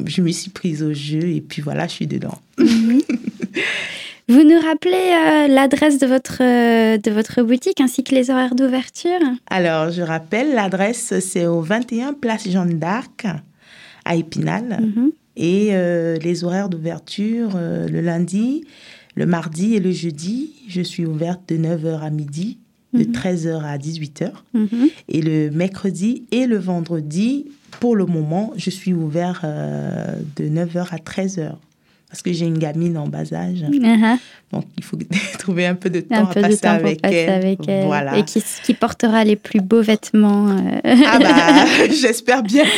je 0.04 0.20
me 0.20 0.30
suis 0.30 0.50
prise 0.50 0.82
au 0.82 0.92
jeu 0.92 1.22
et 1.22 1.40
puis 1.40 1.62
voilà, 1.62 1.86
je 1.86 1.92
suis 1.92 2.06
dedans. 2.06 2.38
Vous 4.28 4.42
nous 4.42 4.58
rappelez 4.58 4.94
euh, 4.94 5.46
l'adresse 5.46 5.98
de 5.98 6.06
votre, 6.06 6.38
de 6.38 7.10
votre 7.10 7.42
boutique 7.42 7.80
ainsi 7.80 8.02
que 8.02 8.14
les 8.14 8.30
horaires 8.30 8.56
d'ouverture? 8.56 9.20
Alors, 9.48 9.90
je 9.90 10.02
rappelle, 10.02 10.54
l'adresse, 10.54 11.18
c'est 11.20 11.46
au 11.46 11.60
21 11.60 12.12
Place 12.14 12.48
Jeanne 12.48 12.78
d'Arc, 12.78 13.26
à 14.04 14.16
Épinal. 14.16 14.80
Et 15.36 15.68
euh, 15.72 16.16
les 16.16 16.44
horaires 16.44 16.68
d'ouverture, 16.68 17.50
euh, 17.56 17.86
le 17.88 18.00
lundi, 18.00 18.64
le 19.14 19.26
mardi 19.26 19.74
et 19.74 19.80
le 19.80 19.92
jeudi, 19.92 20.52
je 20.68 20.80
suis 20.80 21.04
ouverte 21.04 21.42
de 21.48 21.56
9h 21.56 22.00
à 22.00 22.10
midi, 22.10 22.58
de 22.94 23.04
13h 23.04 23.58
mhm. 23.58 23.64
à 23.64 23.76
18h. 23.76 24.30
Mhm. 24.54 24.88
Et 25.08 25.20
le 25.20 25.50
mercredi 25.50 26.24
et 26.32 26.46
le 26.46 26.56
vendredi, 26.56 27.46
pour 27.80 27.96
le 27.96 28.06
moment, 28.06 28.54
je 28.56 28.70
suis 28.70 28.94
ouverte 28.94 29.44
euh, 29.44 30.16
de 30.36 30.44
9h 30.44 30.86
à 30.90 30.96
13h 30.96 31.52
parce 32.08 32.22
que 32.22 32.32
j'ai 32.32 32.46
une 32.46 32.58
gamine 32.58 32.96
en 32.96 33.08
bas 33.08 33.32
âge. 33.32 33.62
Uh-huh. 33.62 34.18
Donc, 34.52 34.64
il 34.76 34.84
faut 34.84 34.96
trouver 35.38 35.66
un 35.66 35.74
peu 35.74 35.90
de 35.90 36.00
temps, 36.00 36.28
à, 36.30 36.34
passer 36.34 36.66
avec 36.66 37.00
elle. 37.04 37.56
Voilà. 37.86 38.16
Et 38.16 38.24
qui, 38.24 38.42
qui, 38.64 38.74
portera 38.74 39.24
les 39.24 39.36
plus 39.36 39.60
beaux 39.60 39.82
vêtements. 39.82 40.56
Ah 40.84 41.18
bah, 41.18 41.66
j'espère 41.90 42.42
bien. 42.42 42.64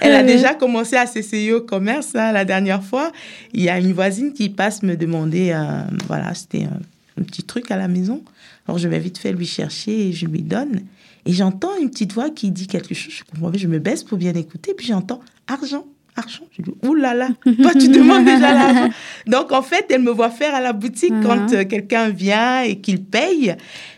Elle 0.00 0.14
a 0.14 0.22
déjà 0.22 0.54
commencé 0.54 0.96
à 0.96 1.06
s'essayer 1.06 1.52
au 1.52 1.60
commerce 1.60 2.14
hein, 2.14 2.32
la 2.32 2.44
dernière 2.44 2.82
fois. 2.82 3.12
Il 3.52 3.62
y 3.62 3.68
a 3.68 3.78
une 3.78 3.92
voisine 3.92 4.32
qui 4.32 4.48
passe 4.48 4.82
me 4.82 4.96
demander, 4.96 5.52
euh, 5.52 5.82
voilà, 6.06 6.34
c'était 6.34 6.64
un, 6.64 7.22
petit 7.22 7.42
truc 7.42 7.70
à 7.70 7.76
la 7.76 7.88
maison. 7.88 8.22
Alors 8.66 8.78
je 8.78 8.88
vais 8.88 8.98
vite 8.98 9.18
fait 9.18 9.32
lui 9.32 9.46
chercher 9.46 10.08
et 10.08 10.12
je 10.12 10.26
lui 10.26 10.42
donne. 10.42 10.80
Et 11.24 11.32
j'entends 11.32 11.76
une 11.80 11.90
petite 11.90 12.12
voix 12.12 12.30
qui 12.30 12.50
dit 12.50 12.66
quelque 12.66 12.94
chose. 12.94 13.12
Je 13.14 13.22
comprends, 13.24 13.52
je 13.56 13.68
me 13.68 13.78
baisse 13.78 14.02
pour 14.02 14.18
bien 14.18 14.34
écouter. 14.34 14.74
Puis 14.76 14.86
j'entends 14.86 15.20
argent, 15.46 15.86
argent. 16.16 16.44
Je 16.56 16.62
dis, 16.62 16.70
ouh 16.82 16.94
là 16.94 17.14
là, 17.14 17.28
toi 17.44 17.72
tu 17.72 17.88
demandes 17.88 18.24
déjà 18.24 18.52
l'argent. 18.52 18.88
Donc 19.26 19.52
en 19.52 19.62
fait, 19.62 19.86
elle 19.90 20.02
me 20.02 20.10
voit 20.10 20.30
faire 20.30 20.54
à 20.54 20.60
la 20.60 20.72
boutique 20.72 21.14
quand 21.22 21.46
uh-huh. 21.46 21.56
euh, 21.56 21.64
quelqu'un 21.64 22.10
vient 22.10 22.62
et 22.62 22.76
qu'il 22.76 23.02
paye 23.02 23.56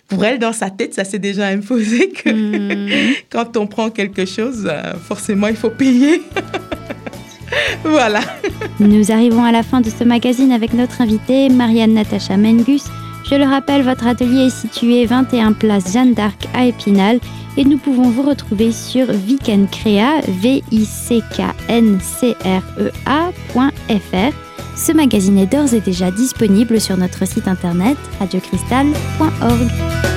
pour 0.08 0.24
elle, 0.24 0.38
dans 0.38 0.52
sa 0.52 0.70
tête, 0.70 0.94
ça 0.94 1.04
s'est 1.04 1.18
déjà 1.18 1.46
imposé 1.46 2.10
que 2.24 2.30
hmm. 2.30 3.14
quand 3.30 3.56
on 3.56 3.66
prend 3.66 3.90
quelque 3.90 4.26
chose, 4.26 4.68
euh, 4.70 4.94
forcément, 4.94 5.48
il 5.48 5.56
faut 5.56 5.70
payer. 5.70 6.22
voilà. 7.84 8.20
Nous 8.80 9.10
arrivons 9.10 9.44
à 9.44 9.52
la 9.52 9.62
fin 9.62 9.80
de 9.80 9.90
ce 9.90 10.04
magazine 10.04 10.52
avec 10.52 10.74
notre 10.74 11.00
invitée, 11.00 11.48
Marianne 11.48 11.94
Natacha 11.94 12.36
Mengus. 12.36 12.84
Je 13.30 13.36
le 13.36 13.44
rappelle, 13.44 13.82
votre 13.82 14.06
atelier 14.06 14.46
est 14.46 14.50
situé 14.50 15.06
21 15.06 15.52
place 15.54 15.92
Jeanne 15.92 16.12
d'Arc 16.12 16.46
à 16.54 16.66
Épinal 16.66 17.20
et 17.56 17.64
nous 17.64 17.78
pouvons 17.78 18.10
vous 18.10 18.22
retrouver 18.22 18.70
sur 18.70 19.06
Vicencrea, 19.06 20.20
v 20.28 20.62
i 20.70 20.84
c 20.84 21.22
k 21.34 21.42
n 21.68 21.98
c 22.00 22.36
r 22.44 22.62
e 22.78 22.90
a.fr. 23.06 24.34
Ce 24.76 24.92
magazine 24.92 25.38
est 25.38 25.46
d'ores 25.46 25.72
et 25.72 25.80
déjà 25.80 26.10
disponible 26.10 26.80
sur 26.80 26.96
notre 26.96 27.26
site 27.26 27.48
internet 27.48 27.96
radiocristal.org. 28.18 30.13